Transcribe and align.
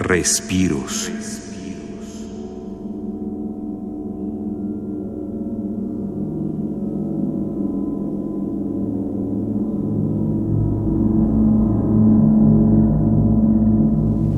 Respiros. 0.00 1.10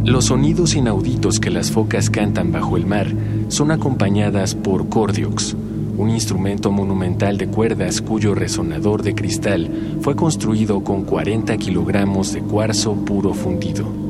Los 0.03 0.25
sonidos 0.25 0.75
inauditos 0.75 1.39
que 1.39 1.51
las 1.51 1.71
focas 1.71 2.09
cantan 2.09 2.51
bajo 2.53 2.79
el 2.79 2.87
mar 2.87 3.09
son 3.49 3.71
acompañadas 3.71 4.55
por 4.55 4.89
cordiox, 4.89 5.55
un 5.99 6.09
instrumento 6.09 6.73
monumental 6.73 7.37
de 7.37 7.49
cuerdas 7.49 8.01
cuyo 8.01 8.35
resonador 8.35 9.03
de 9.03 9.15
cristal 9.15 9.99
fue 10.01 10.17
construido 10.17 10.83
con 10.83 11.05
40 11.05 11.55
kilogramos 11.59 12.33
de 12.33 12.41
cuarzo 12.41 12.95
puro 12.95 13.35
fundido. 13.35 14.10